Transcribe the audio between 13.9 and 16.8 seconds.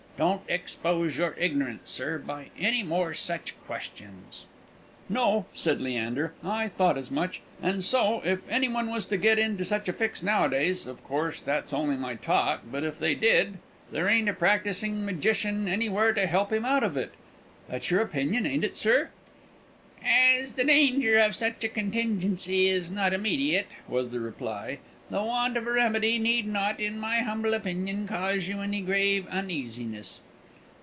there ain't a practising magician anywhere to help him